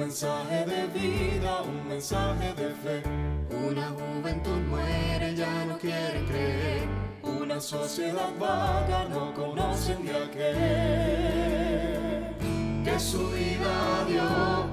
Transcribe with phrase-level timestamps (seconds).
[0.00, 3.02] mensaje de vida, un mensaje de fe.
[3.68, 6.88] Una juventud muere, ya no quieren creer.
[7.22, 10.56] Una sociedad vaga, no conocen de aquel.
[12.84, 14.22] Que su vida dio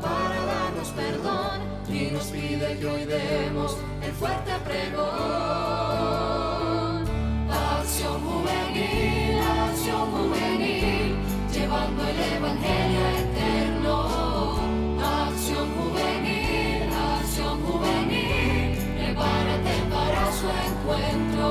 [0.02, 5.77] para darnos perdón y nos pide que hoy demos el fuerte pregón.
[20.38, 21.48] Su encuentro.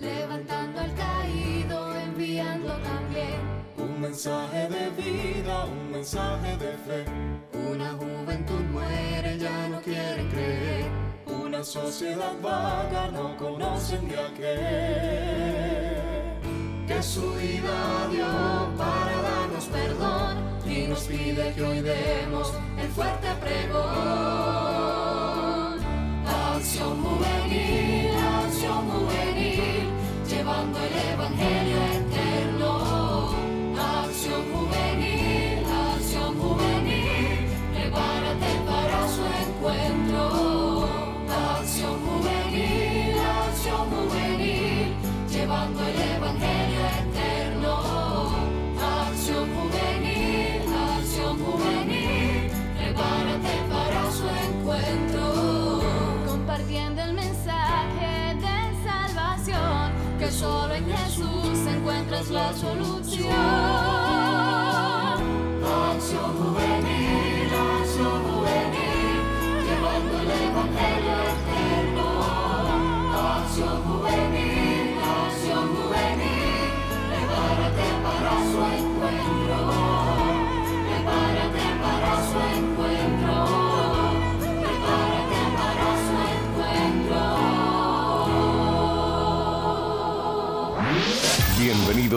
[0.00, 3.40] Levantando al caído, enviando también
[3.78, 7.04] Un mensaje de vida, un mensaje de fe.
[7.72, 10.86] Una juventud muere, ya no quieren creer.
[11.26, 15.78] Una sociedad vaga, no conocen de aquel.
[16.86, 18.26] Que su vida dio
[18.76, 20.27] para darnos perdón
[20.78, 23.88] y nos pide que hoy demos el fuerte pregón.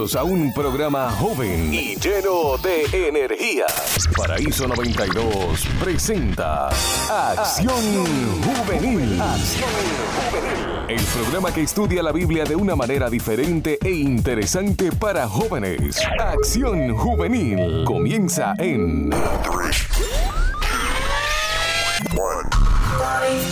[0.01, 3.65] A un programa joven y lleno de energía.
[4.17, 6.69] Paraíso 92 presenta
[7.07, 7.75] Acción
[8.41, 9.21] Juvenil.
[10.87, 15.99] El programa que estudia la Biblia de una manera diferente e interesante para jóvenes.
[16.19, 19.13] Acción Juvenil comienza en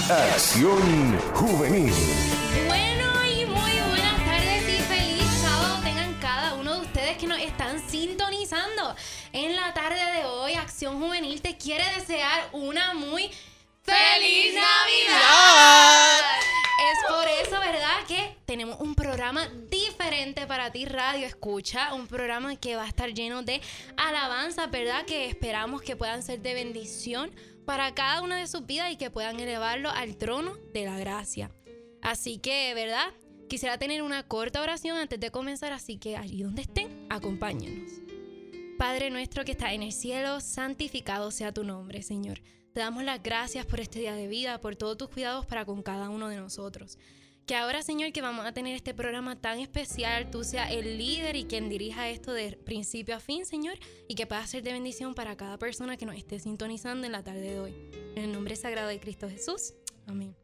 [0.10, 1.94] Acción Juvenil.
[18.80, 21.94] Un programa diferente para ti, Radio Escucha.
[21.94, 23.62] Un programa que va a estar lleno de
[23.98, 25.06] alabanza, ¿verdad?
[25.06, 27.32] Que esperamos que puedan ser de bendición
[27.66, 31.52] para cada una de sus vidas y que puedan elevarlo al trono de la gracia.
[32.02, 33.14] Así que, ¿verdad?
[33.50, 37.92] Quisiera tener una corta oración antes de comenzar, así que allí donde estén, acompáñenos.
[38.78, 42.42] Padre nuestro que está en el cielo, santificado sea tu nombre, Señor.
[42.74, 45.82] Te damos las gracias por este día de vida, por todos tus cuidados para con
[45.84, 46.98] cada uno de nosotros.
[47.50, 51.36] Que ahora, Señor, que vamos a tener este programa tan especial, tú seas el líder
[51.36, 53.74] y quien dirija esto de principio a fin, Señor,
[54.08, 57.24] y que pueda ser de bendición para cada persona que nos esté sintonizando en la
[57.24, 57.74] tarde de hoy.
[58.16, 59.74] En el nombre sagrado de Cristo Jesús.
[60.06, 60.36] Amén.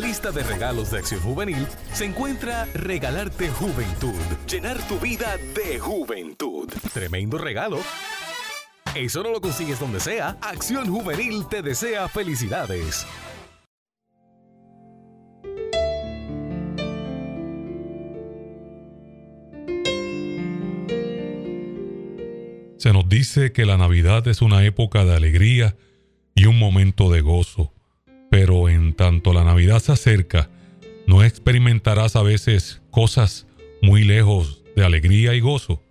[0.00, 4.14] Lista de regalos de Acción Juvenil se encuentra Regalarte Juventud,
[4.50, 6.68] llenar tu vida de juventud.
[6.94, 7.78] Tremendo regalo.
[8.94, 10.38] Eso no lo consigues donde sea.
[10.40, 13.06] Acción Juvenil te desea felicidades.
[22.78, 25.76] Se nos dice que la Navidad es una época de alegría
[26.34, 27.74] y un momento de gozo,
[28.30, 30.48] pero en tanto la Navidad se acerca,
[31.06, 33.46] no experimentarás a veces cosas
[33.82, 35.82] muy lejos de alegría y gozo.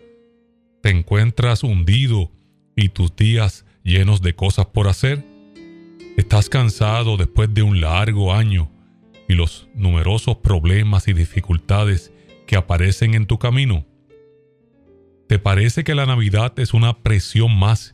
[0.81, 2.31] Te encuentras hundido
[2.75, 5.25] y tus días llenos de cosas por hacer.
[6.15, 8.71] Estás cansado después de un largo año
[9.27, 12.13] y los numerosos problemas y dificultades
[12.47, 13.85] que aparecen en tu camino.
[15.27, 17.93] ¿Te parece que la Navidad es una presión más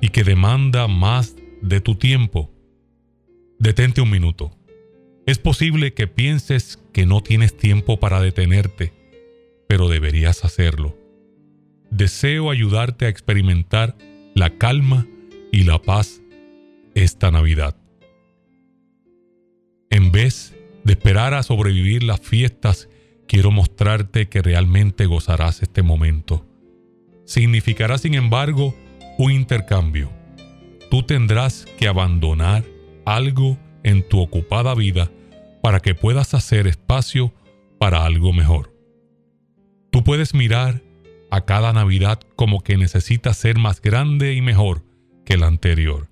[0.00, 2.51] y que demanda más de tu tiempo?
[3.62, 4.50] Detente un minuto.
[5.24, 8.92] Es posible que pienses que no tienes tiempo para detenerte,
[9.68, 10.98] pero deberías hacerlo.
[11.88, 13.96] Deseo ayudarte a experimentar
[14.34, 15.06] la calma
[15.52, 16.22] y la paz
[16.96, 17.76] esta Navidad.
[19.90, 22.88] En vez de esperar a sobrevivir las fiestas,
[23.28, 26.44] quiero mostrarte que realmente gozarás este momento.
[27.26, 28.74] Significará, sin embargo,
[29.18, 30.10] un intercambio.
[30.90, 32.71] Tú tendrás que abandonar
[33.04, 35.10] algo en tu ocupada vida
[35.62, 37.32] para que puedas hacer espacio
[37.78, 38.72] para algo mejor.
[39.90, 40.82] Tú puedes mirar
[41.30, 44.84] a cada Navidad como que necesita ser más grande y mejor
[45.24, 46.08] que la anterior,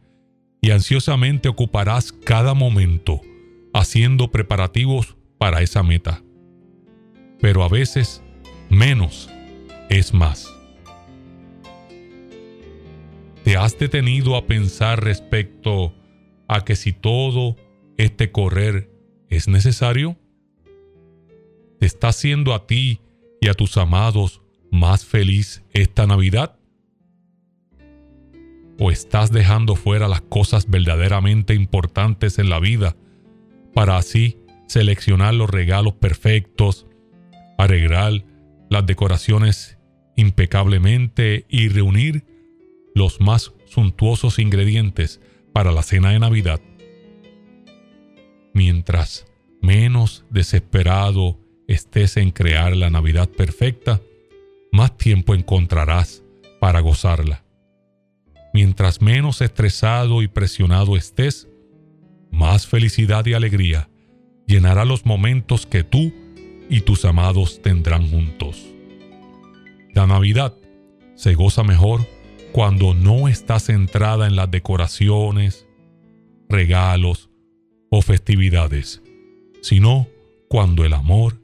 [0.60, 3.20] y ansiosamente ocuparás cada momento
[3.74, 6.22] haciendo preparativos para esa meta.
[7.40, 8.22] Pero a veces
[8.68, 9.30] menos
[9.88, 10.54] es más.
[13.44, 15.94] ¿Te has detenido a pensar respecto
[16.50, 17.54] a que si todo
[17.96, 18.90] este correr
[19.28, 20.18] es necesario?
[21.78, 23.00] ¿Te está haciendo a ti
[23.40, 24.42] y a tus amados
[24.72, 26.58] más feliz esta Navidad?
[28.80, 32.96] ¿O estás dejando fuera las cosas verdaderamente importantes en la vida
[33.72, 34.36] para así
[34.66, 36.88] seleccionar los regalos perfectos,
[37.58, 38.24] arreglar
[38.70, 39.78] las decoraciones
[40.16, 42.24] impecablemente y reunir
[42.96, 45.20] los más suntuosos ingredientes
[45.52, 46.60] para la cena de Navidad.
[48.52, 49.26] Mientras
[49.60, 51.38] menos desesperado
[51.68, 54.00] estés en crear la Navidad perfecta,
[54.72, 56.22] más tiempo encontrarás
[56.60, 57.44] para gozarla.
[58.52, 61.48] Mientras menos estresado y presionado estés,
[62.30, 63.88] más felicidad y alegría
[64.46, 66.12] llenará los momentos que tú
[66.68, 68.64] y tus amados tendrán juntos.
[69.92, 70.54] La Navidad
[71.14, 72.06] se goza mejor
[72.52, 75.66] cuando no está centrada en las decoraciones,
[76.48, 77.30] regalos
[77.90, 79.02] o festividades,
[79.62, 80.08] sino
[80.48, 81.40] cuando el amor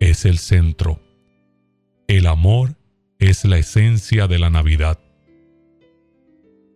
[0.00, 1.00] es el centro.
[2.08, 2.76] El amor
[3.18, 4.98] es la esencia de la Navidad.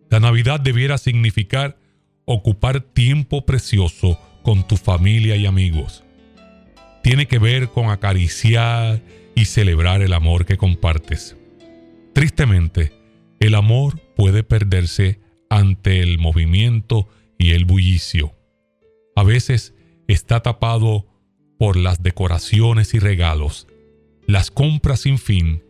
[0.09, 1.77] La Navidad debiera significar
[2.25, 6.03] ocupar tiempo precioso con tu familia y amigos.
[7.03, 9.01] Tiene que ver con acariciar
[9.35, 11.35] y celebrar el amor que compartes.
[12.13, 12.93] Tristemente,
[13.39, 18.35] el amor puede perderse ante el movimiento y el bullicio.
[19.15, 19.73] A veces
[20.07, 21.05] está tapado
[21.57, 23.67] por las decoraciones y regalos,
[24.27, 25.63] las compras sin fin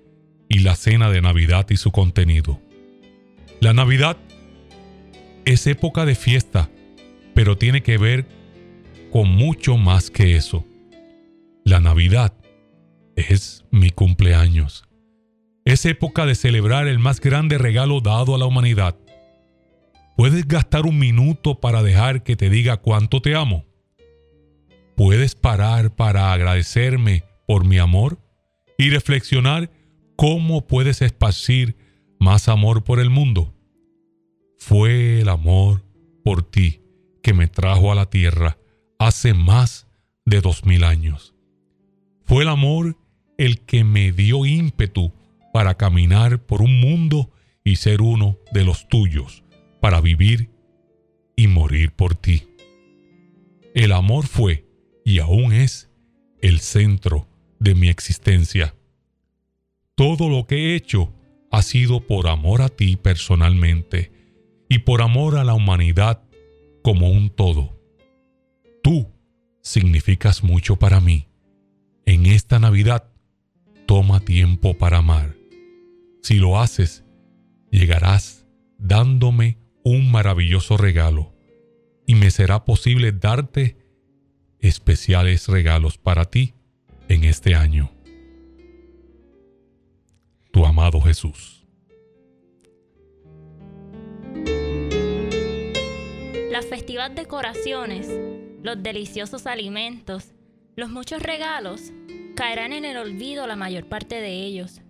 [0.49, 2.59] y la cena de Navidad y su contenido.
[3.59, 4.17] La Navidad
[5.45, 6.69] es época de fiesta,
[7.33, 8.25] pero tiene que ver
[9.11, 10.65] con mucho más que eso.
[11.63, 12.33] La Navidad
[13.15, 14.85] es mi cumpleaños.
[15.65, 18.95] Es época de celebrar el más grande regalo dado a la humanidad.
[20.15, 23.65] ¿Puedes gastar un minuto para dejar que te diga cuánto te amo?
[24.95, 28.19] ¿Puedes parar para agradecerme por mi amor
[28.77, 29.71] y reflexionar
[30.15, 31.75] cómo puedes esparcir
[32.19, 33.51] más amor por el mundo?
[34.59, 35.83] Fue el amor
[36.23, 36.81] por ti
[37.23, 38.59] que me trajo a la tierra
[38.99, 39.87] hace más
[40.25, 41.33] de dos mil años.
[42.23, 42.97] Fue el amor
[43.39, 45.11] el que me dio ímpetu
[45.55, 47.31] para caminar por un mundo
[47.63, 49.45] y ser uno de los tuyos,
[49.79, 50.49] para vivir
[51.37, 52.43] y morir por ti.
[53.73, 54.65] El amor fue
[55.05, 55.89] y aún es
[56.41, 58.75] el centro de mi existencia.
[59.95, 61.13] Todo lo que he hecho
[61.51, 64.11] ha sido por amor a ti personalmente
[64.67, 66.21] y por amor a la humanidad
[66.83, 67.79] como un todo.
[68.83, 69.09] Tú
[69.61, 71.29] significas mucho para mí.
[72.05, 73.07] En esta Navidad,
[73.85, 75.34] toma tiempo para amar.
[76.25, 77.03] Si lo haces,
[77.69, 78.47] llegarás
[78.79, 81.35] dándome un maravilloso regalo
[82.07, 83.77] y me será posible darte
[84.57, 86.55] especiales regalos para ti
[87.09, 87.91] en este año.
[90.51, 91.63] Tu amado Jesús.
[96.49, 98.09] Las festivas decoraciones,
[98.63, 100.33] los deliciosos alimentos,
[100.75, 101.91] los muchos regalos,
[102.35, 104.81] caerán en el olvido la mayor parte de ellos,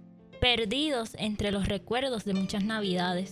[0.46, 3.32] perdidos entre los recuerdos de muchas navidades.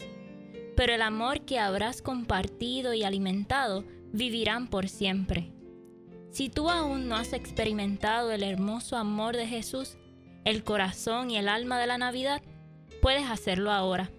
[0.76, 5.52] Pero el amor que habrás compartido y alimentado vivirán por siempre.
[6.32, 9.96] Si tú aún no has experimentado el hermoso amor de Jesús,
[10.44, 12.42] el corazón y el alma de la Navidad,
[13.00, 14.10] puedes hacerlo ahora.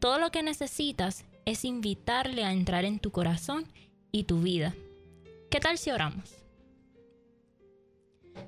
[0.00, 3.68] Todo lo que necesitas es invitarle a entrar en tu corazón
[4.10, 4.74] y tu vida.
[5.52, 6.43] ¿Qué tal si oramos?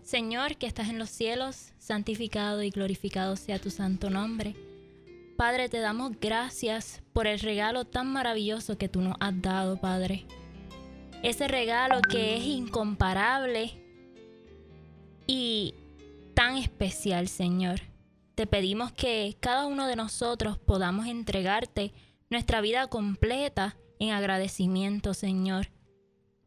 [0.02, 4.54] Señor que estás en los cielos, santificado y glorificado sea tu santo nombre.
[5.36, 10.24] Padre, te damos gracias por el regalo tan maravilloso que tú nos has dado, Padre.
[11.22, 13.72] Ese regalo que es incomparable
[15.26, 15.74] y
[16.34, 17.80] tan especial, Señor.
[18.34, 21.92] Te pedimos que cada uno de nosotros podamos entregarte
[22.30, 25.68] nuestra vida completa en agradecimiento, Señor.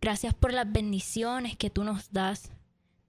[0.01, 2.51] Gracias por las bendiciones que tú nos das.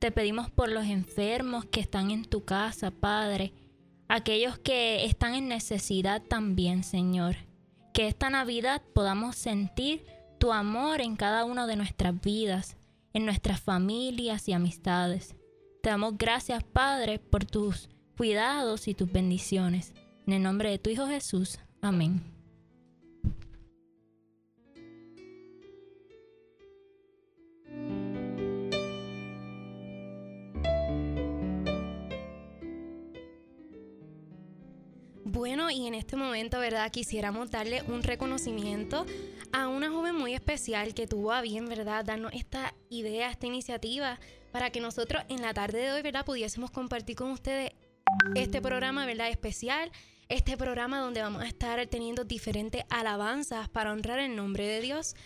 [0.00, 3.52] Te pedimos por los enfermos que están en tu casa, Padre
[4.11, 7.37] aquellos que están en necesidad también, Señor.
[7.95, 10.04] Que esta Navidad podamos sentir
[10.38, 12.76] tu amor en cada una de nuestras vidas,
[13.14, 15.37] en nuestras familias y amistades.
[15.80, 19.95] Te damos gracias, Padre, por tus cuidados y tus bendiciones.
[20.26, 21.61] En el nombre de tu Hijo Jesús.
[21.80, 22.29] Amén.
[35.25, 36.91] Bueno, y en este momento, ¿verdad?
[36.91, 39.05] Quisiéramos darle un reconocimiento
[39.53, 42.05] a una joven muy especial que tuvo a bien, ¿verdad?
[42.05, 44.19] Darnos esta idea, esta iniciativa,
[44.50, 46.25] para que nosotros en la tarde de hoy, ¿verdad?
[46.25, 47.73] Pudiésemos compartir con ustedes
[48.35, 49.29] este programa, ¿verdad?
[49.29, 49.91] Especial.
[50.29, 55.17] Este programa donde vamos a estar teniendo diferentes alabanzas para honrar el nombre de Dios.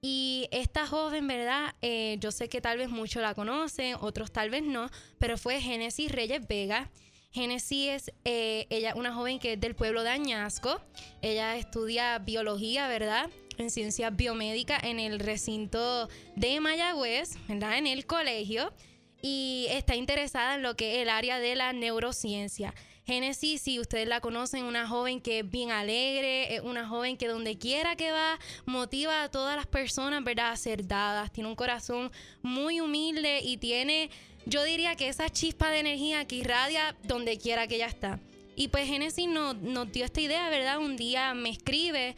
[0.00, 1.74] Y esta joven, ¿verdad?
[1.80, 5.60] Eh, yo sé que tal vez muchos la conocen, otros tal vez no, pero fue
[5.60, 6.90] Génesis Reyes Vega.
[7.30, 10.80] Génesis es eh, ella, una joven que es del pueblo de Añasco.
[11.20, 13.28] Ella estudia biología, ¿verdad?
[13.58, 17.76] En ciencias biomédicas en el recinto de Mayagüez, ¿verdad?
[17.76, 18.72] En el colegio.
[19.20, 22.72] Y está interesada en lo que es el área de la neurociencia.
[23.04, 27.26] Génesis, si ustedes la conocen, una joven que es bien alegre, es una joven que
[27.26, 30.52] donde quiera que va, motiva a todas las personas, ¿verdad?
[30.52, 31.32] A ser dadas.
[31.32, 34.10] Tiene un corazón muy humilde y tiene
[34.48, 38.18] yo diría que esa chispa de energía que irradia donde quiera que ella está.
[38.56, 40.78] Y pues Génesis nos, nos dio esta idea, ¿verdad?
[40.78, 42.16] Un día me escribe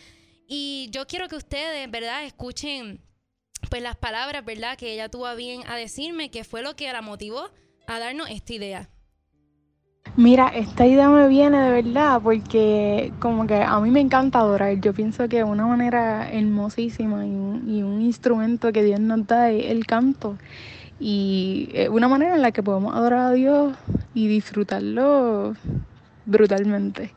[0.48, 2.24] y yo quiero que ustedes, ¿verdad?
[2.24, 3.00] Escuchen
[3.68, 4.78] pues las palabras, ¿verdad?
[4.78, 7.50] Que ella tuvo bien a decirme, que fue lo que la motivó
[7.86, 8.88] a darnos esta idea.
[10.16, 14.80] Mira, esta idea me viene de verdad porque como que a mí me encanta adorar.
[14.80, 19.50] Yo pienso que una manera hermosísima y un, y un instrumento que Dios nos da
[19.50, 20.38] es el canto
[21.00, 23.74] y es una manera en la que podemos adorar a Dios
[24.14, 25.54] y disfrutarlo
[26.26, 27.12] brutalmente.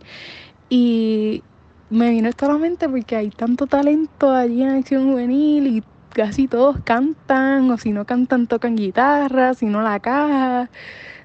[0.69, 1.43] Y
[1.89, 5.83] me vino esto a la mente porque hay tanto talento allí en Acción Juvenil y
[6.13, 10.69] casi todos cantan, o si no cantan, tocan guitarra, si no la caja,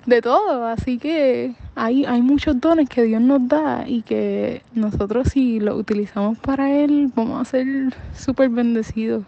[0.06, 0.66] de todo.
[0.66, 5.78] Así que hay, hay muchos dones que Dios nos da y que nosotros si los
[5.78, 9.24] utilizamos para Él, vamos a ser súper bendecidos.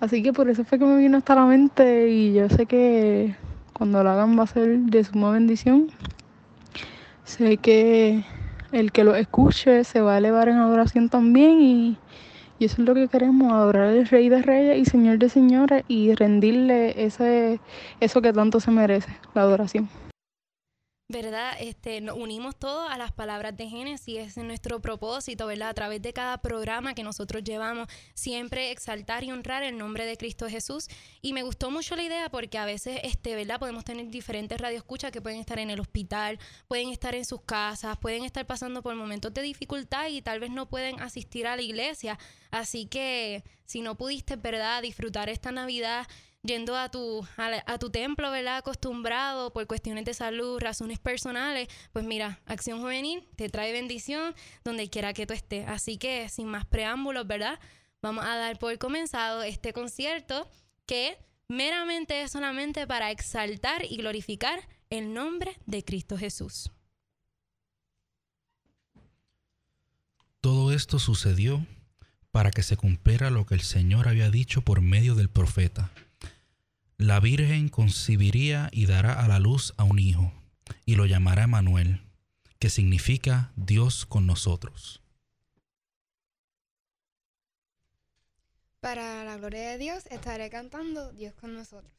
[0.00, 3.34] Así que por eso fue que me vino hasta la mente y yo sé que
[3.72, 5.88] cuando lo hagan va a ser de suma bendición.
[7.24, 8.24] Sé que
[8.70, 11.98] el que lo escuche se va a elevar en adoración también y,
[12.60, 15.84] y eso es lo que queremos, adorar al Rey de Reyes y Señor de Señores
[15.88, 17.60] y rendirle ese,
[17.98, 19.88] eso que tanto se merece, la adoración.
[21.10, 21.56] ¿Verdad?
[21.58, 25.70] Este, nos unimos todos a las palabras de Génesis, es nuestro propósito, ¿verdad?
[25.70, 30.18] A través de cada programa que nosotros llevamos, siempre exaltar y honrar el nombre de
[30.18, 30.86] Cristo Jesús.
[31.22, 33.58] Y me gustó mucho la idea porque a veces, este, ¿verdad?
[33.58, 36.38] Podemos tener diferentes radioescuchas que pueden estar en el hospital,
[36.68, 40.50] pueden estar en sus casas, pueden estar pasando por momentos de dificultad y tal vez
[40.50, 42.18] no pueden asistir a la iglesia.
[42.50, 44.82] Así que si no pudiste, ¿verdad?
[44.82, 46.06] Disfrutar esta Navidad
[46.42, 48.58] yendo a tu, a, tu templo, ¿verdad?
[48.58, 54.88] Acostumbrado por cuestiones de salud, razones personales, pues mira, Acción Juvenil te trae bendición donde
[54.88, 55.66] quiera que tú estés.
[55.68, 57.58] Así que sin más preámbulos, ¿verdad?
[58.00, 60.48] Vamos a dar por comenzado este concierto
[60.86, 61.18] que
[61.48, 66.70] meramente es solamente para exaltar y glorificar el nombre de Cristo Jesús.
[70.40, 71.66] Todo esto sucedió
[72.30, 75.90] para que se cumpliera lo que el Señor había dicho por medio del profeta.
[77.00, 80.32] La Virgen concibiría y dará a la luz a un hijo,
[80.84, 82.02] y lo llamará Manuel,
[82.58, 85.00] que significa Dios con nosotros.
[88.80, 91.92] Para la gloria de Dios estaré cantando Dios con nosotros.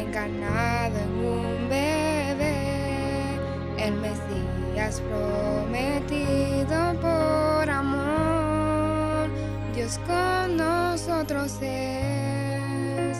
[0.00, 3.36] Encarnado en un bebé,
[3.78, 9.28] el Mesías prometido por amor,
[9.74, 13.18] Dios con nosotros es.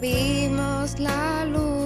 [0.00, 1.79] Vimos la luz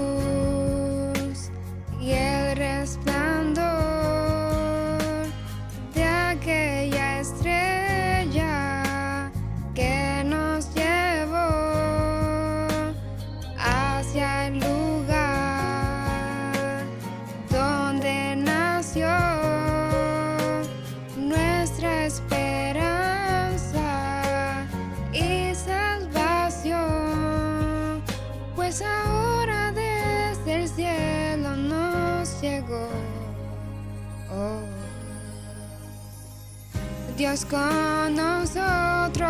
[37.34, 39.26] Dios con nosotros,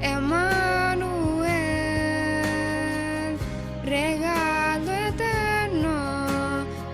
[0.00, 1.50] Emmanuel,
[3.84, 5.90] regalo eterno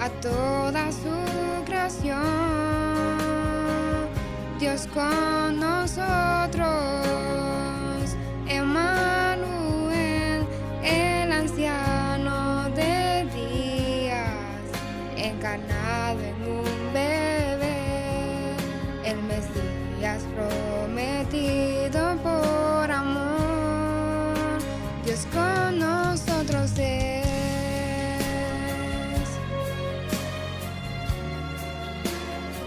[0.00, 1.14] a toda su
[1.66, 2.16] creación.
[4.58, 5.65] Dios con nosotros,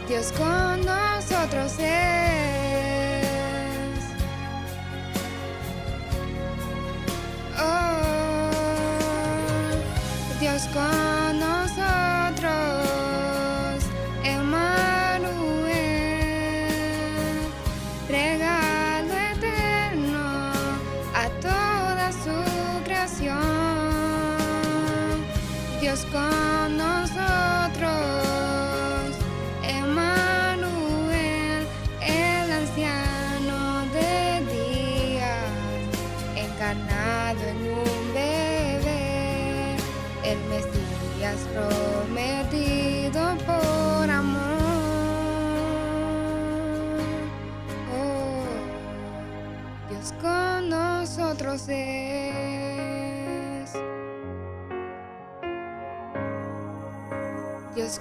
[0.09, 3.19] Dios con nosotros es.
[7.59, 8.49] Oh,
[10.39, 10.98] Dios con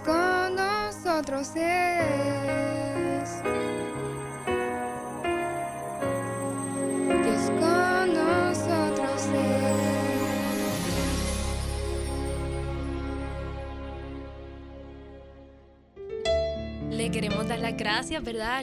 [0.08, 3.42] con nosotros es.
[7.24, 9.28] Dios con nosotros.
[16.90, 18.62] Le queremos dar las gracias, ¿verdad,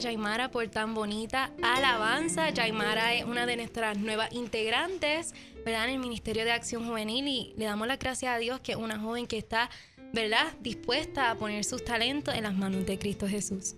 [0.50, 2.50] por tan bonita alabanza.
[2.50, 5.32] Yaimara es una de nuestras nuevas integrantes,
[5.64, 8.72] ¿verdad?, en el Ministerio de Acción Juvenil y le damos las gracias a Dios que
[8.72, 9.70] es una joven que está,
[10.12, 13.74] ¿verdad?, dispuesta a poner sus talentos en las manos de Cristo Jesús.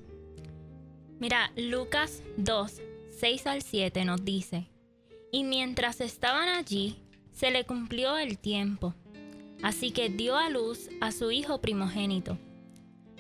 [1.19, 2.81] Mira, Lucas 2,
[3.19, 4.69] 6 al 7 nos dice,
[5.33, 8.95] y mientras estaban allí, se le cumplió el tiempo,
[9.63, 12.39] así que dio a luz a su hijo primogénito.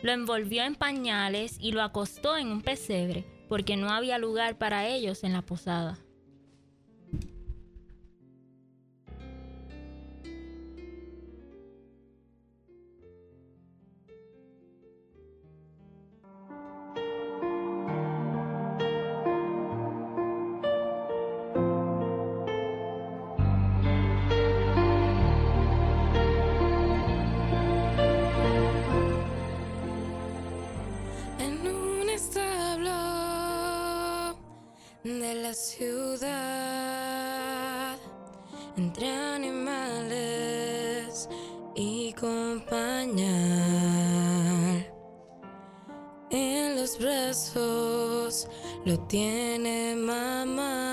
[0.03, 4.87] Lo envolvió en pañales y lo acostó en un pesebre, porque no había lugar para
[4.87, 5.99] ellos en la posada.
[49.09, 50.93] Tiene mamá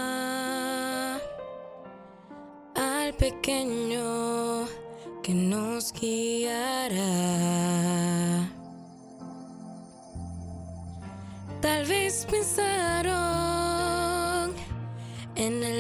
[2.74, 4.66] al pequeño
[5.22, 6.96] que nos guiará.
[11.62, 13.16] Tal vez pensaron
[15.36, 15.75] en el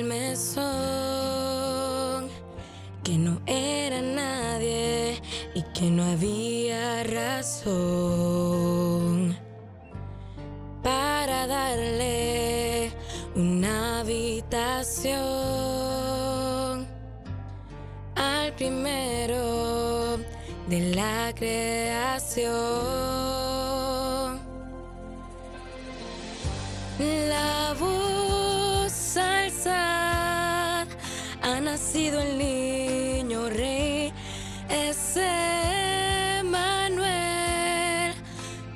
[13.56, 15.16] una habitación
[18.16, 20.18] al primero
[20.68, 22.52] de la creación.
[27.00, 30.88] La voz alzad,
[31.42, 34.12] ha nacido el niño rey,
[34.70, 35.18] es
[36.44, 38.14] Manuel,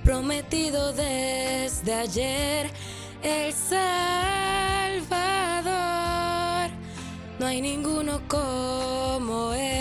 [0.06, 2.72] prometido desde ayer,
[8.28, 9.80] como él.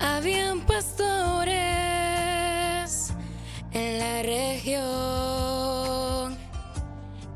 [0.00, 1.54] Habían pastores
[3.72, 4.86] en la región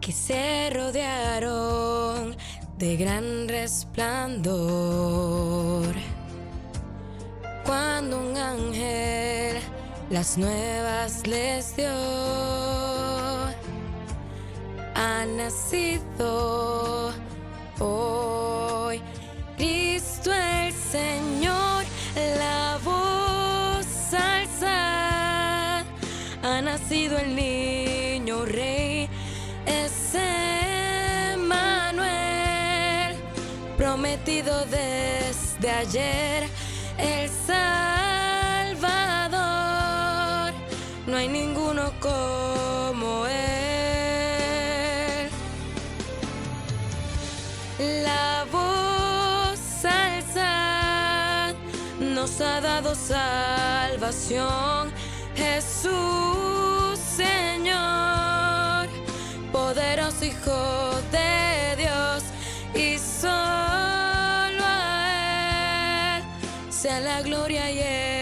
[0.00, 2.36] que se rodearon
[2.78, 4.50] de gran resplandor.
[8.40, 9.60] Ángel
[10.10, 11.88] las nuevas les dio,
[14.94, 17.12] ha nacido
[17.78, 19.00] hoy
[19.56, 21.84] Cristo el Señor,
[22.16, 25.84] la voz alzad,
[26.42, 29.08] ha nacido el niño rey,
[29.64, 30.16] es
[31.38, 33.16] Manuel,
[33.76, 36.48] prometido desde ayer,
[41.50, 43.40] ninguno como él.
[48.04, 51.54] La voz alzad
[51.98, 53.32] nos ha dado salvación,
[55.34, 58.88] Jesús Señor,
[59.50, 62.22] poderoso Hijo de Dios,
[62.74, 66.22] y solo a Él
[66.70, 68.19] sea la gloria y el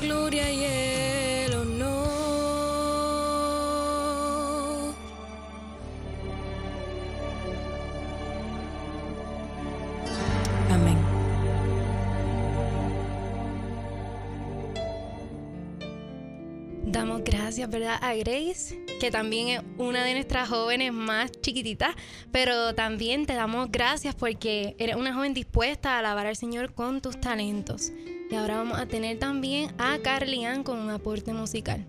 [0.00, 1.88] gloria y el honor.
[10.70, 10.98] Amén.
[16.84, 17.98] Damos gracias, ¿verdad?
[18.00, 21.94] A Grace, que también es una de nuestras jóvenes más chiquititas,
[22.30, 27.00] pero también te damos gracias porque eres una joven dispuesta a alabar al Señor con
[27.00, 27.92] tus talentos.
[28.30, 31.86] Y ahora vamos a tener también a Carlian con un aporte musical.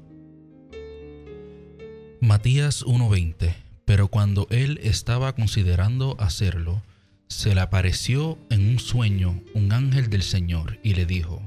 [2.21, 3.53] Matías 1:20
[3.85, 6.81] Pero cuando él estaba considerando hacerlo,
[7.27, 11.41] se le apareció en un sueño un ángel del Señor y le dijo,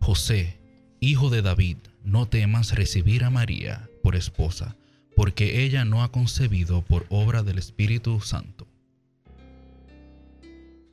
[0.00, 0.58] José,
[1.00, 4.76] hijo de David, no temas recibir a María por esposa,
[5.16, 8.66] porque ella no ha concebido por obra del Espíritu Santo.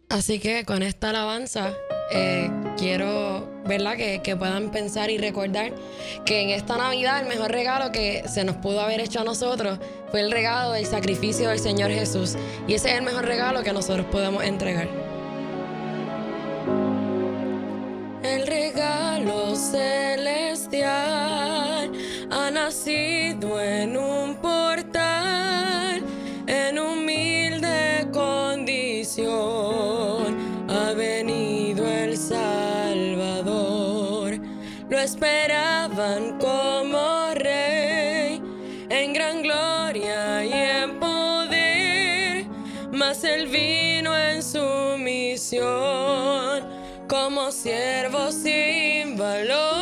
[0.10, 1.73] Así que con esta alabanza
[2.11, 3.95] eh, quiero ¿verdad?
[3.95, 5.73] Que, que puedan pensar y recordar
[6.25, 9.79] que en esta Navidad el mejor regalo que se nos pudo haber hecho a nosotros
[10.11, 12.35] fue el regalo del sacrificio del Señor Jesús.
[12.67, 14.87] Y ese es el mejor regalo que nosotros podemos entregar.
[18.23, 21.22] El regalo celestial
[47.53, 49.72] como siervo sin valor,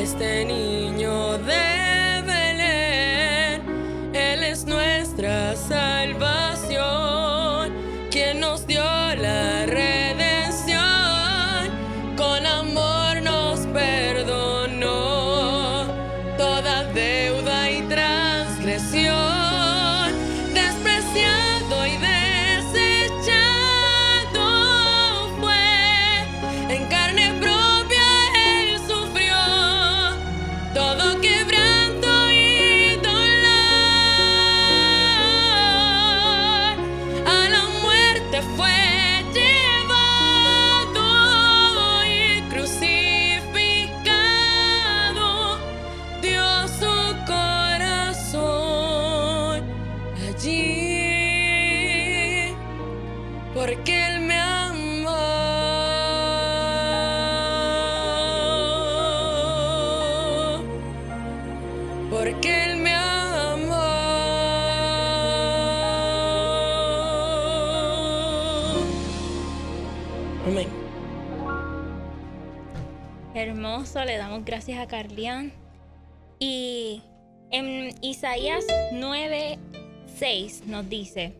[0.00, 0.06] Hoy
[74.70, 75.52] gracias a Carlián.
[76.38, 77.02] Y
[77.50, 81.34] en Isaías 9:6 nos dice,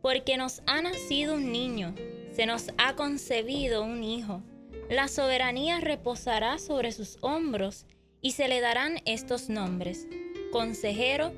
[0.00, 1.94] porque nos ha nacido un niño,
[2.32, 4.42] se nos ha concebido un hijo.
[4.90, 7.86] La soberanía reposará sobre sus hombros
[8.20, 10.08] y se le darán estos nombres.
[10.50, 11.32] Consejero,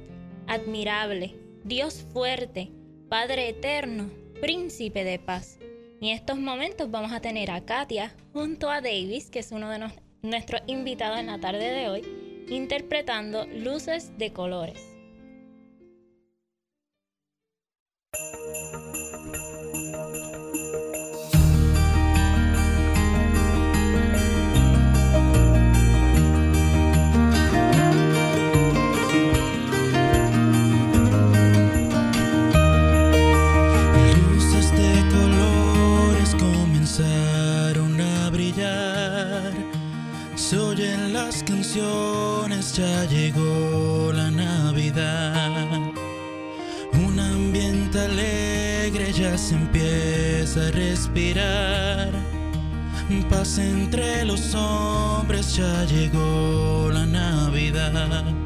[0.46, 2.70] admirable, Dios fuerte,
[3.10, 4.08] Padre eterno,
[4.40, 5.58] príncipe de paz.
[6.00, 9.68] Y en estos momentos vamos a tener a Katia junto a Davis, que es uno
[9.70, 14.93] de nos- nuestros invitados en la tarde de hoy, interpretando Luces de Colores.
[42.76, 45.80] Ya llegó la Navidad.
[46.92, 52.12] Un ambiente alegre ya se empieza a respirar.
[53.30, 58.43] Paz entre los hombres, ya llegó la Navidad.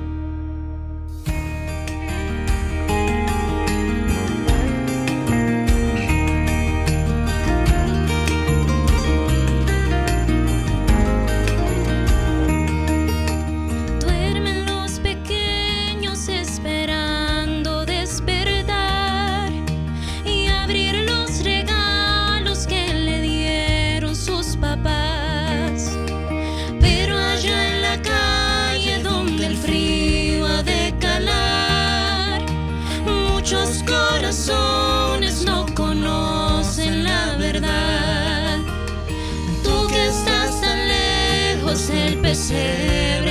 [42.29, 43.28] Pesebre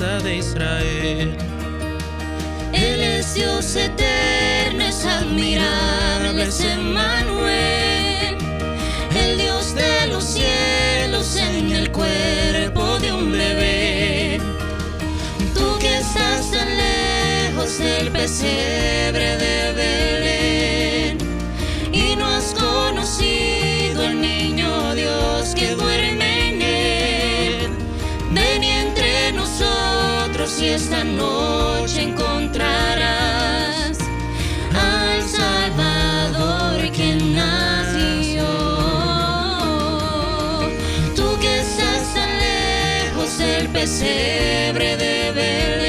[0.00, 1.36] promesa de Israel.
[2.72, 8.36] Él es Dios eterno, es admirable, es Emmanuel,
[9.14, 14.40] el Dios de los cielos en el cuerpo de un bebé.
[15.54, 20.19] Tú que estás tan lejos del pesebre de Belén
[30.74, 33.98] esta noche encontrarás
[34.72, 38.46] al Salvador que nació.
[41.16, 45.79] Tú que estás tan lejos del pesebre de Belén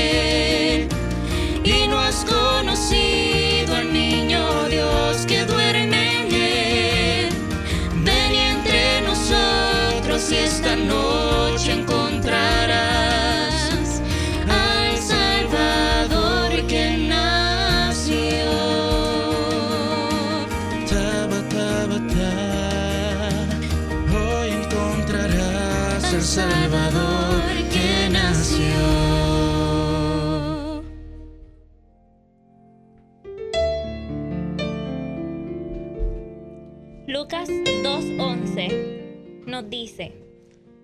[39.71, 40.11] dice,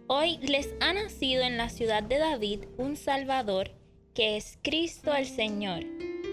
[0.08, 3.72] Hoy les ha nacido en la ciudad de David un Salvador
[4.16, 5.84] que es Cristo el Señor.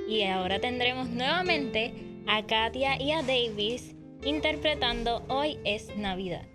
[0.08, 1.92] Y ahora tendremos nuevamente
[2.26, 6.46] a Katia y a Davis interpretando Hoy es Navidad.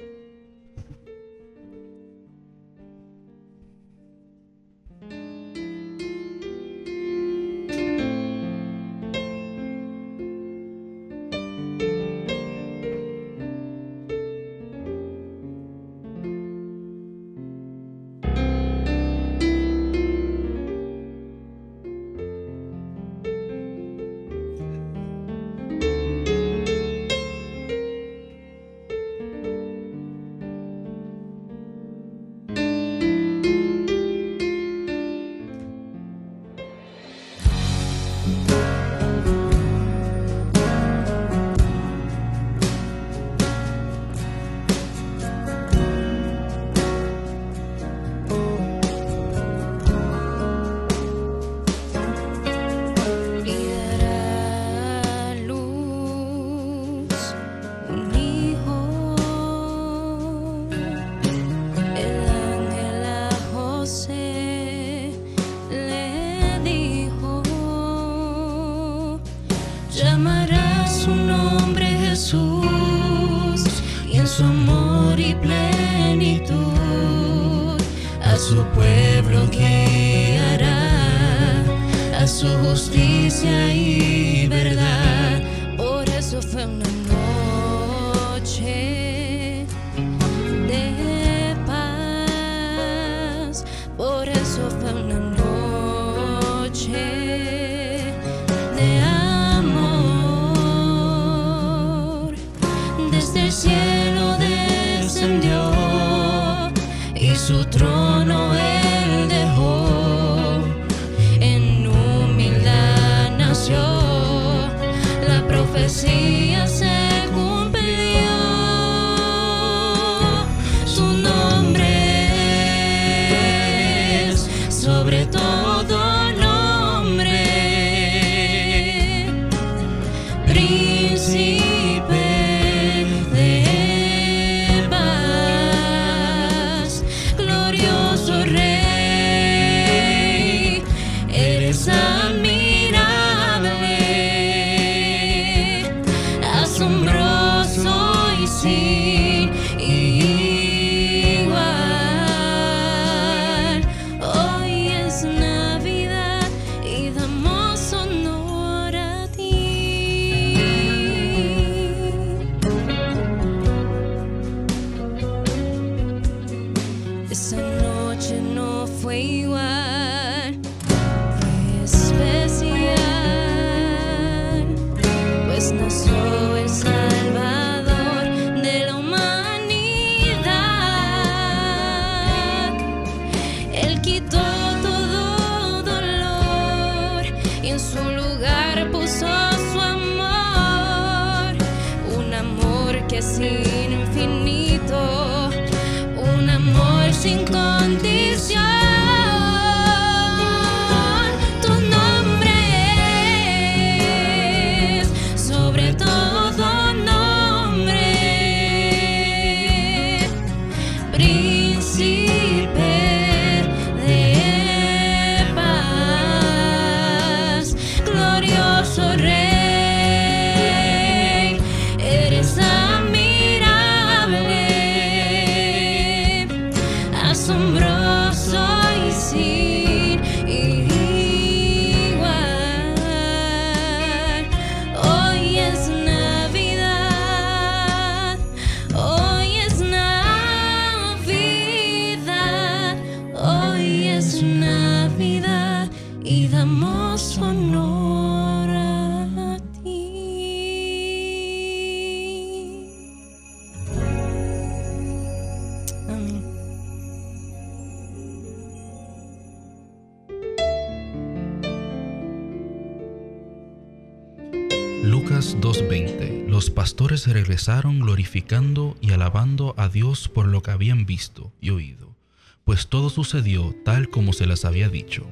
[267.19, 272.15] Pastores regresaron glorificando y alabando a Dios por lo que habían visto y oído,
[272.63, 275.27] pues todo sucedió tal como se les había dicho.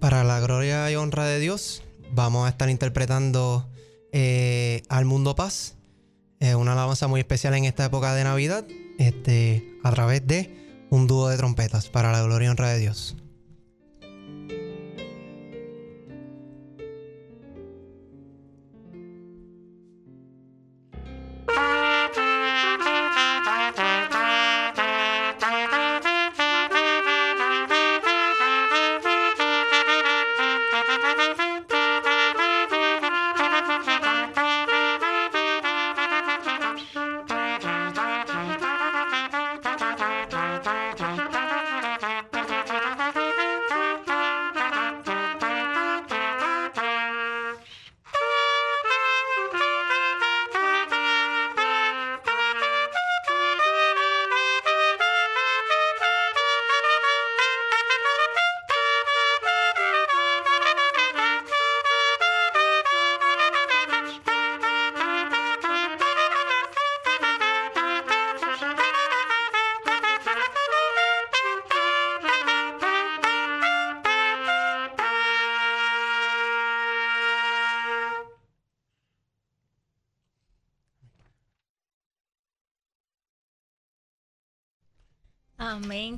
[0.00, 1.82] Para la gloria y honra de Dios,
[2.14, 3.68] vamos a estar interpretando
[4.12, 5.76] eh, Al Mundo Paz.
[6.40, 8.64] Eh, una alabanza muy especial en esta época de Navidad,
[8.98, 13.16] este, a través de un dúo de trompetas para la gloria y honra de Dios.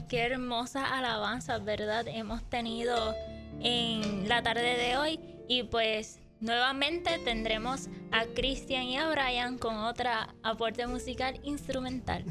[0.08, 2.06] Qué hermosas alabanzas, ¿verdad?
[2.08, 3.14] Hemos tenido
[3.60, 9.76] en la tarde de hoy y pues nuevamente tendremos a Cristian y a Brian con
[9.76, 12.24] otra aporte musical instrumental.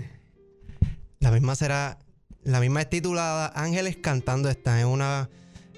[1.20, 2.00] La misma será,
[2.44, 4.80] la misma es titulada Ángeles cantando esta.
[4.80, 5.30] Es una,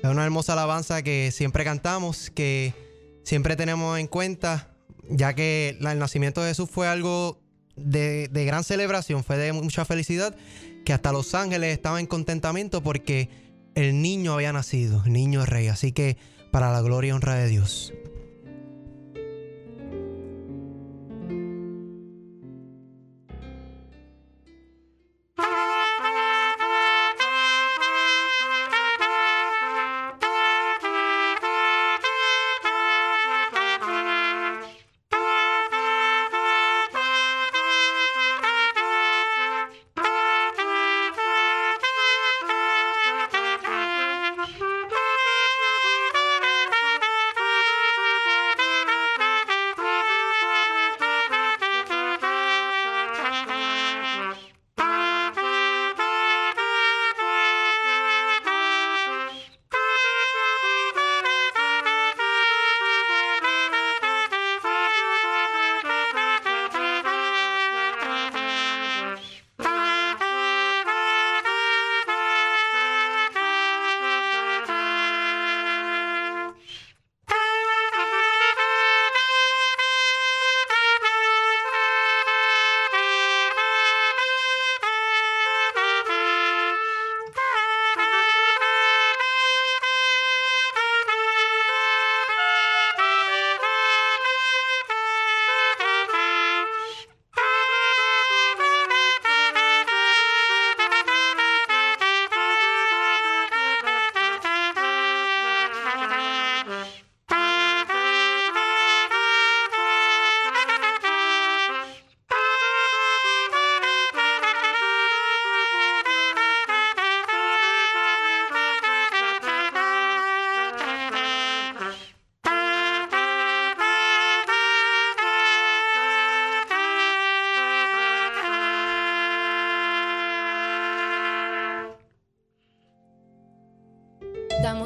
[0.01, 2.73] es una hermosa alabanza que siempre cantamos, que
[3.23, 4.75] siempre tenemos en cuenta,
[5.09, 7.39] ya que el nacimiento de Jesús fue algo
[7.75, 10.35] de, de gran celebración, fue de mucha felicidad,
[10.85, 13.29] que hasta los ángeles estaban en contentamiento porque
[13.73, 15.67] el niño había nacido, el niño rey.
[15.67, 16.17] Así que
[16.51, 17.91] para la gloria y honra de Dios.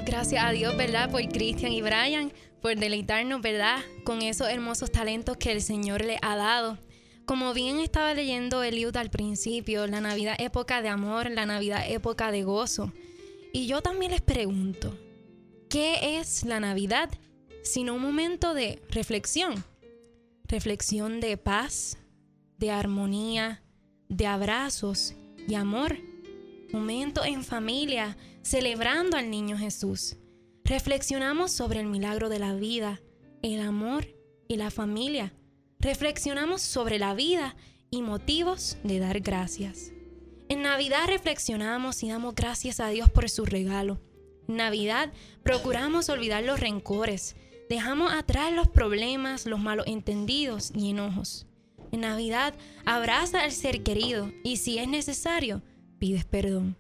[0.05, 1.11] Gracias a Dios, ¿verdad?
[1.11, 2.31] Por Cristian y Brian,
[2.61, 3.79] por deleitarnos, ¿verdad?
[4.03, 6.77] Con esos hermosos talentos que el Señor le ha dado.
[7.25, 12.31] Como bien estaba leyendo Eliud al principio, la Navidad época de amor, la Navidad época
[12.31, 12.91] de gozo.
[13.53, 14.97] Y yo también les pregunto,
[15.69, 17.09] ¿qué es la Navidad
[17.61, 19.63] sino un momento de reflexión?
[20.45, 21.97] Reflexión de paz,
[22.57, 23.61] de armonía,
[24.07, 25.13] de abrazos
[25.47, 25.97] y amor.
[26.71, 30.17] Momento en familia, celebrando al niño Jesús.
[30.63, 33.01] Reflexionamos sobre el milagro de la vida,
[33.41, 34.07] el amor
[34.47, 35.33] y la familia.
[35.79, 37.55] Reflexionamos sobre la vida
[37.89, 39.91] y motivos de dar gracias.
[40.47, 43.99] En Navidad reflexionamos y damos gracias a Dios por su regalo.
[44.47, 45.11] En Navidad
[45.41, 47.35] procuramos olvidar los rencores,
[47.67, 51.47] dejamos atrás los problemas, los malos entendidos y enojos.
[51.91, 52.53] En Navidad
[52.85, 55.63] abraza al ser querido y si es necesario,
[55.99, 56.75] pides perdón.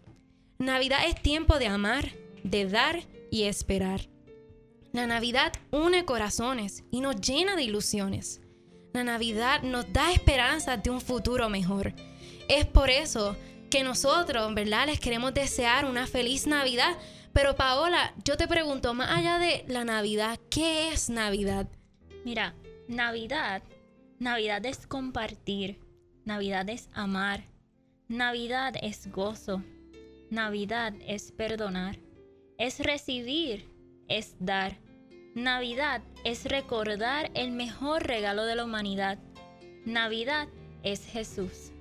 [0.57, 2.11] Navidad es tiempo de amar,
[2.43, 3.01] de dar
[3.31, 4.09] y esperar.
[4.91, 8.41] La Navidad une corazones y nos llena de ilusiones.
[8.93, 11.93] La Navidad nos da esperanza de un futuro mejor.
[12.47, 13.37] Es por eso
[13.69, 14.87] que nosotros, ¿verdad?
[14.87, 16.97] Les queremos desear una feliz Navidad.
[17.33, 21.67] Pero Paola, yo te pregunto, más allá de la Navidad, ¿qué es Navidad?
[22.25, 22.55] Mira,
[22.87, 23.61] Navidad,
[24.17, 25.79] Navidad es compartir,
[26.25, 27.43] Navidad es amar,
[28.09, 29.61] Navidad es gozo,
[30.31, 31.99] Navidad es perdonar,
[32.57, 33.69] es recibir,
[34.07, 34.79] es dar.
[35.35, 39.19] Navidad es recordar el mejor regalo de la humanidad.
[39.85, 40.47] Navidad
[40.81, 41.71] es Jesús.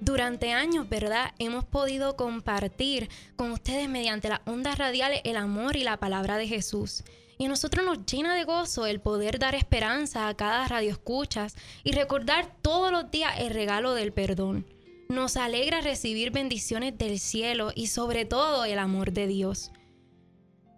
[0.00, 1.34] Durante años, ¿verdad?
[1.38, 6.48] Hemos podido compartir con ustedes mediante las ondas radiales el amor y la palabra de
[6.48, 7.04] Jesús.
[7.36, 11.56] Y a nosotros nos llena de gozo el poder dar esperanza a cada radio escuchas
[11.84, 14.64] y recordar todos los días el regalo del perdón.
[15.08, 19.72] Nos alegra recibir bendiciones del cielo y sobre todo el amor de Dios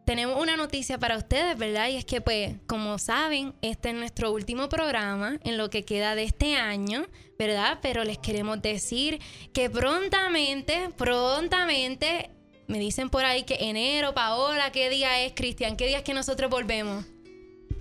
[0.05, 1.89] tenemos una noticia para ustedes, ¿verdad?
[1.89, 6.14] Y es que, pues, como saben, este es nuestro último programa en lo que queda
[6.14, 7.07] de este año,
[7.39, 7.79] ¿verdad?
[7.81, 9.20] Pero les queremos decir
[9.53, 12.31] que prontamente, prontamente,
[12.66, 15.77] me dicen por ahí que enero, Paola, ¿qué día es, Cristian?
[15.77, 17.05] ¿Qué día es que nosotros volvemos?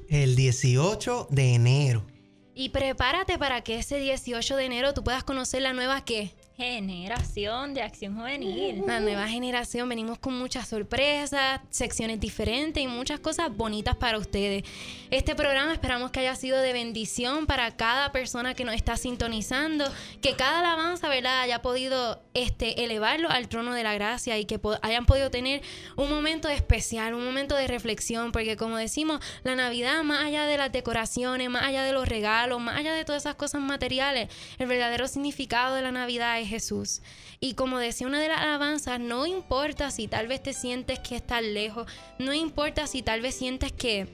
[0.08, 2.06] El 18 de enero.
[2.56, 6.34] Y prepárate para que ese 18 de enero tú puedas conocer la nueva qué?
[6.56, 8.84] Generación de Acción Juvenil.
[8.86, 14.64] La nueva generación, venimos con muchas sorpresas, secciones diferentes y muchas cosas bonitas para ustedes.
[15.10, 19.86] Este programa esperamos que haya sido de bendición para cada persona que nos está sintonizando,
[20.22, 24.60] que cada alabanza, ¿verdad?, haya podido este, elevarlo al trono de la gracia y que
[24.84, 25.64] hayan podido tener
[25.96, 30.58] un momento especial, un momento de reflexión, porque como decimos, la Navidad, más allá de
[30.60, 34.30] las decoraciones, más allá de los regalos, más allá de todas esas cosas materiales,
[34.60, 37.02] el verdadero significado de la Navidad es Jesús.
[37.40, 41.16] Y como decía una de las alabanzas, no importa si tal vez te sientes que
[41.16, 41.88] estás lejos,
[42.20, 44.08] no importa si tal vez sientes que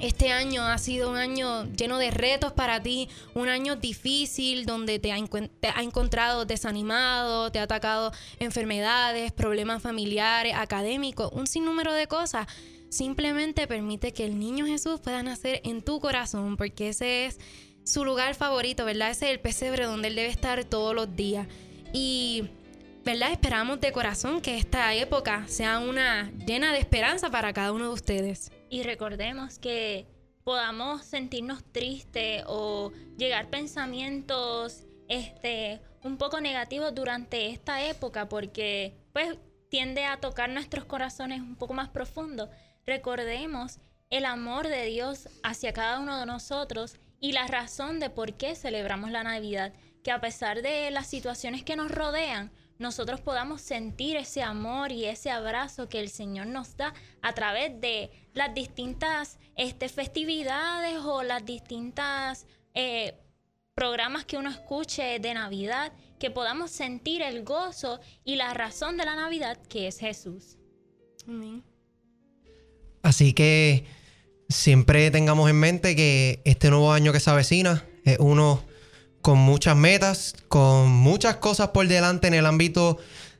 [0.00, 4.98] este año ha sido un año lleno de retos para ti, un año difícil donde
[4.98, 12.46] te ha, encontrado desanimado, te ha atacado enfermedades, problemas familiares, académicos, un sinnúmero de cosas.
[12.88, 17.38] Simplemente permite que el niño Jesús pueda nacer en tu corazón, porque ese es
[17.90, 19.10] su lugar favorito, ¿verdad?
[19.10, 21.46] Ese es el pesebre donde él debe estar todos los días.
[21.92, 22.48] Y,
[23.04, 23.32] ¿verdad?
[23.32, 27.92] Esperamos de corazón que esta época sea una llena de esperanza para cada uno de
[27.92, 28.52] ustedes.
[28.68, 30.06] Y recordemos que
[30.44, 39.36] podamos sentirnos tristes o llegar pensamientos este un poco negativos durante esta época porque pues
[39.68, 42.48] tiende a tocar nuestros corazones un poco más profundo.
[42.86, 43.78] Recordemos
[44.08, 48.54] el amor de Dios hacia cada uno de nosotros y la razón de por qué
[48.54, 54.16] celebramos la Navidad, que a pesar de las situaciones que nos rodean, nosotros podamos sentir
[54.16, 59.38] ese amor y ese abrazo que el Señor nos da a través de las distintas
[59.54, 63.18] este, festividades o las distintas eh,
[63.74, 69.04] programas que uno escuche de Navidad, que podamos sentir el gozo y la razón de
[69.04, 70.56] la Navidad que es Jesús.
[73.02, 73.84] Así que
[74.50, 78.62] siempre tengamos en mente que este nuevo año que se avecina es uno
[79.22, 82.98] con muchas metas, con muchas cosas por delante en el ámbito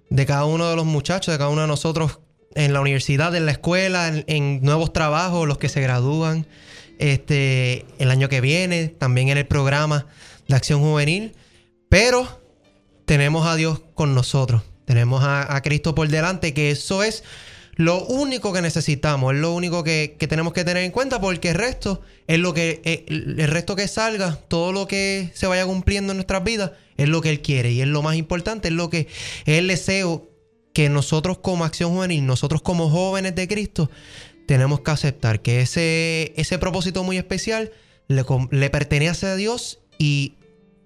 [0.09, 2.21] de cada uno de los muchachos, de cada uno de nosotros
[2.55, 6.47] en la universidad, en la escuela, en, nuevos trabajos, los que se gradúan
[6.99, 10.07] este, el año que viene, también en el programa
[10.49, 11.35] de acción juvenil.
[11.89, 12.41] Pero
[13.05, 17.25] tenemos a Dios con nosotros, tenemos a, a Cristo por delante, que eso es
[17.81, 21.55] lo único que necesitamos, es lo único que, tenemos que tener en cuenta porque el
[21.55, 26.13] resto es lo que, eh, el resto que salga, todo lo que se vaya cumpliendo
[26.13, 28.91] en nuestras vidas, es lo que Él quiere y es lo más importante, es lo
[28.91, 29.09] que
[29.47, 30.29] es el deseo
[30.75, 33.91] que nosotros como acción juvenil, nosotros como jóvenes de Cristo,
[34.47, 37.73] tenemos que aceptar que ese, ese propósito muy especial
[38.09, 40.35] le, le pertenece a Dios y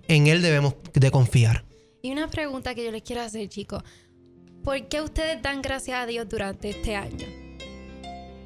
[0.07, 1.64] en Él debemos de confiar.
[2.03, 3.82] Y una pregunta que yo les quiero hacer, chicos.
[4.65, 7.27] ¿Por qué ustedes dan gracias a Dios durante este año?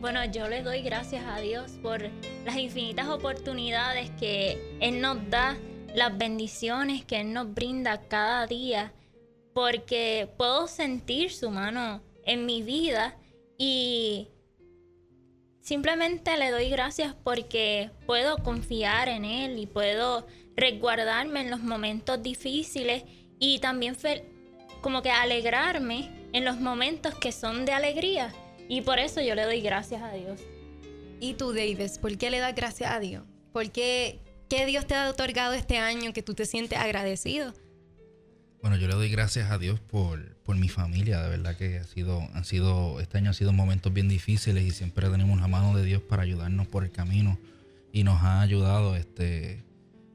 [0.01, 2.03] Bueno, yo le doy gracias a Dios por
[2.45, 5.57] las infinitas oportunidades que Él nos da,
[5.95, 8.93] las bendiciones que Él nos brinda cada día,
[9.55, 13.17] porque puedo sentir su mano en mi vida
[13.57, 14.27] y
[15.61, 22.21] simplemente le doy gracias porque puedo confiar en Él y puedo resguardarme en los momentos
[22.21, 23.05] difíciles
[23.39, 23.95] y también
[24.81, 28.33] como que alegrarme en los momentos que son de alegría.
[28.69, 30.41] Y por eso yo le doy gracias a Dios.
[31.21, 33.25] ¿Y tú, Davis, por qué le das gracias a Dios?
[33.53, 37.55] ¿Por qué, qué Dios te ha otorgado este año que tú te sientes agradecido?
[38.61, 41.85] Bueno, yo le doy gracias a Dios por, por mi familia, de verdad que ha
[41.85, 45.77] sido, han sido, este año ha sido momentos bien difíciles y siempre tenemos la mano
[45.77, 47.39] de Dios para ayudarnos por el camino
[47.93, 49.65] y nos ha ayudado este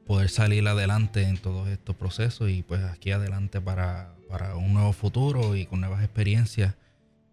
[0.06, 4.92] poder salir adelante en todos estos procesos y pues aquí adelante para, para un nuevo
[4.92, 6.74] futuro y con nuevas experiencias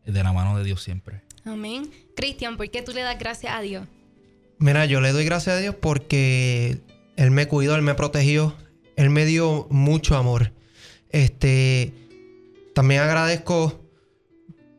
[0.05, 1.21] de la mano de Dios siempre.
[1.45, 1.89] Amén.
[2.15, 3.87] Cristian, ¿por qué tú le das gracias a Dios?
[4.59, 6.77] Mira, yo le doy gracias a Dios porque
[7.15, 8.55] Él me cuidó, Él me protegió,
[8.97, 10.51] Él me dio mucho amor.
[11.09, 11.91] Este,
[12.75, 13.81] también agradezco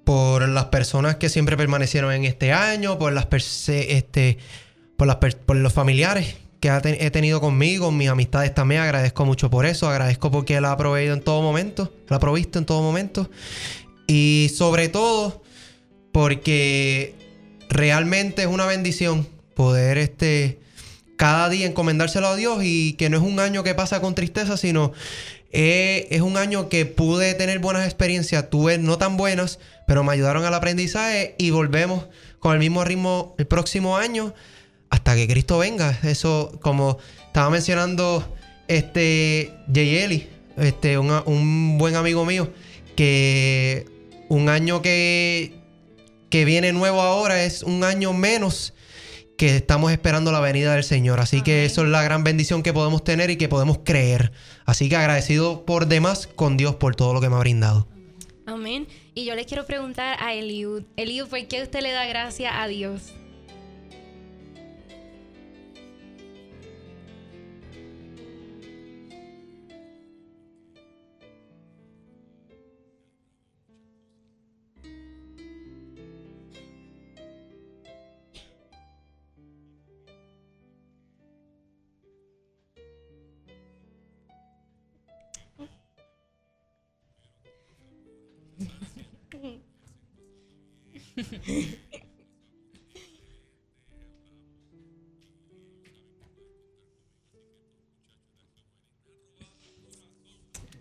[0.05, 3.27] por las personas que siempre permanecieron en este año, por las
[3.69, 4.39] este,
[4.97, 9.67] por, las por los familiares que he tenido conmigo, mis amistades también, agradezco mucho por
[9.67, 13.29] eso, agradezco porque Él ha proveído en todo momento, Él ha provisto en todo momento.
[14.07, 15.43] Y sobre todo
[16.13, 17.17] porque
[17.69, 20.61] realmente es una bendición poder este,
[21.17, 24.57] cada día encomendárselo a Dios y que no es un año que pasa con tristeza,
[24.57, 24.93] sino
[25.51, 29.59] es un año que pude tener buenas experiencias, tuve no tan buenas,
[29.89, 32.07] pero me ayudaron al aprendizaje y volvemos
[32.39, 34.33] con el mismo ritmo el próximo año
[34.93, 35.99] hasta que Cristo venga.
[36.03, 38.23] Eso, como estaba mencionando
[38.69, 40.29] este Jay
[40.59, 42.53] este, un, un buen amigo mío,
[42.95, 43.87] que
[44.29, 45.55] un año que,
[46.29, 48.75] que viene nuevo ahora es un año menos
[49.39, 51.21] que estamos esperando la venida del Señor.
[51.21, 54.31] Así que eso es la gran bendición que podemos tener y que podemos creer.
[54.67, 57.89] Así que agradecido por demás con Dios por todo lo que me ha brindado.
[58.45, 58.87] Amén.
[59.15, 60.83] Y yo les quiero preguntar a Eliud.
[60.97, 63.15] Eliud, ¿por qué usted le da gracias a Dios?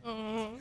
[0.03, 0.57] Oh.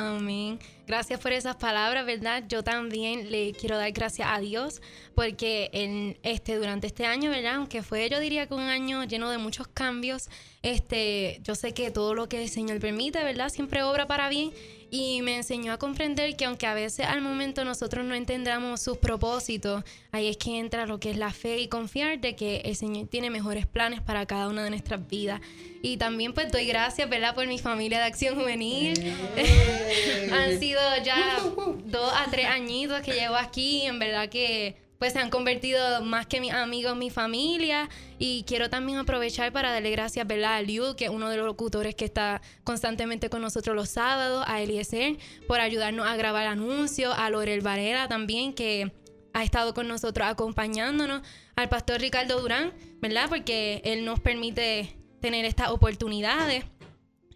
[0.00, 0.60] Amén.
[0.86, 2.44] Gracias por esas palabras, ¿verdad?
[2.48, 4.80] Yo también le quiero dar gracias a Dios
[5.16, 7.56] porque en este durante este año, ¿verdad?
[7.56, 10.28] Aunque fue yo diría que un año lleno de muchos cambios,
[10.70, 13.48] este, yo sé que todo lo que el Señor permite, ¿verdad?
[13.48, 14.52] Siempre obra para bien
[14.90, 18.96] y me enseñó a comprender que aunque a veces al momento nosotros no entendamos sus
[18.96, 22.74] propósitos, ahí es que entra lo que es la fe y confiar de que el
[22.76, 25.40] Señor tiene mejores planes para cada una de nuestras vidas.
[25.82, 27.34] Y también pues doy gracias, ¿verdad?
[27.34, 29.14] Por mi familia de acción juvenil.
[30.32, 31.38] Han sido ya
[31.84, 36.26] dos a tres añitos que llevo aquí, en verdad que pues se han convertido más
[36.26, 37.88] que mis amigos, mi familia.
[38.18, 40.56] Y quiero también aprovechar para darle gracias ¿verdad?
[40.56, 44.44] a Liu, que es uno de los locutores que está constantemente con nosotros los sábados,
[44.46, 48.92] a Eliezer, por ayudarnos a grabar anuncios, a Lorel Varela también, que
[49.32, 51.22] ha estado con nosotros acompañándonos,
[51.54, 53.28] al pastor Ricardo Durán, ¿verdad?
[53.28, 56.64] Porque él nos permite tener estas oportunidades.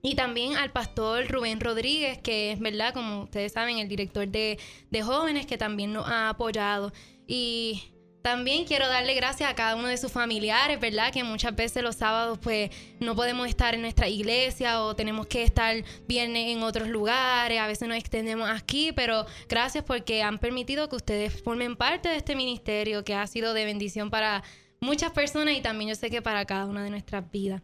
[0.04, 2.92] Y también al pastor Rubén Rodríguez, que es, ¿verdad?
[2.92, 4.58] Como ustedes saben, el director de,
[4.90, 6.92] de jóvenes, que también nos ha apoyado.
[7.26, 7.92] Y
[8.22, 11.12] también quiero darle gracias a cada uno de sus familiares, ¿verdad?
[11.12, 12.70] Que muchas veces los sábados pues
[13.00, 17.66] no podemos estar en nuestra iglesia o tenemos que estar bien en otros lugares, a
[17.66, 22.36] veces nos extendemos aquí, pero gracias porque han permitido que ustedes formen parte de este
[22.36, 24.44] ministerio que ha sido de bendición para
[24.80, 27.60] muchas personas y también yo sé que para cada una de nuestras vidas.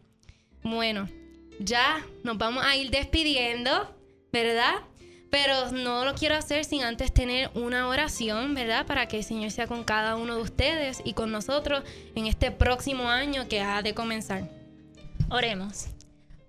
[0.61, 1.07] Bueno,
[1.59, 3.95] ya nos vamos a ir despidiendo,
[4.33, 4.75] ¿verdad?
[5.29, 8.85] Pero no lo quiero hacer sin antes tener una oración, ¿verdad?
[8.85, 11.83] Para que el Señor sea con cada uno de ustedes y con nosotros
[12.15, 14.49] en este próximo año que ha de comenzar.
[15.29, 15.87] Oremos.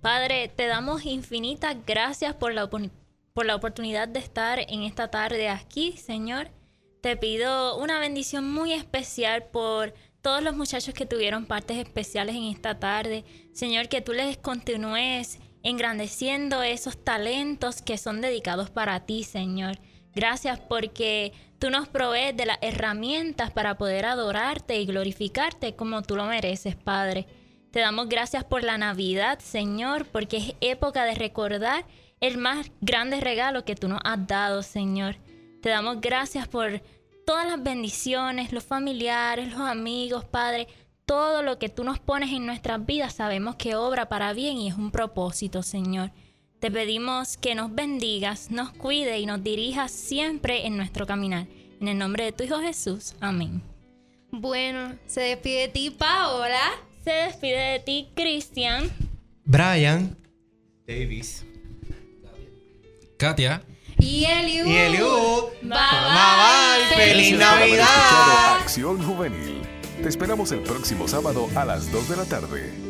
[0.00, 5.50] Padre, te damos infinitas gracias por la, por la oportunidad de estar en esta tarde
[5.50, 6.48] aquí, Señor.
[7.02, 12.44] Te pido una bendición muy especial por todos los muchachos que tuvieron partes especiales en
[12.44, 13.24] esta tarde.
[13.52, 19.78] Señor, que tú les continúes engrandeciendo esos talentos que son dedicados para ti, Señor.
[20.14, 26.16] Gracias porque tú nos provees de las herramientas para poder adorarte y glorificarte como tú
[26.16, 27.26] lo mereces, Padre.
[27.70, 31.84] Te damos gracias por la Navidad, Señor, porque es época de recordar
[32.20, 35.16] el más grande regalo que tú nos has dado, Señor.
[35.62, 36.82] Te damos gracias por
[37.24, 40.66] todas las bendiciones, los familiares, los amigos, Padre,
[41.10, 44.68] todo lo que tú nos pones en nuestras vidas sabemos que obra para bien y
[44.68, 46.12] es un propósito, Señor.
[46.60, 51.48] Te pedimos que nos bendigas, nos cuide y nos dirijas siempre en nuestro caminar.
[51.80, 53.16] En el nombre de tu Hijo Jesús.
[53.20, 53.60] Amén.
[54.30, 56.62] Bueno, se despide de ti, Paola.
[57.02, 58.88] Se despide de ti, Cristian.
[59.44, 60.16] Brian.
[60.86, 61.44] Davis.
[63.18, 63.64] Katia.
[63.98, 64.66] Y Eliud.
[64.68, 65.44] Y Eliud.
[65.60, 66.96] Bye, bye.
[66.96, 68.60] ¡Feliz Navidad!
[68.60, 69.59] Acción Juvenil.
[70.02, 72.89] Te esperamos el próximo sábado a las 2 de la tarde.